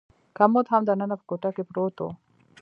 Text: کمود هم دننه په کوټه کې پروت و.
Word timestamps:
کمود 0.37 0.65
هم 0.71 0.81
دننه 0.89 1.15
په 1.19 1.25
کوټه 1.29 1.49
کې 1.55 1.63
پروت 1.69 1.95
و. 2.01 2.07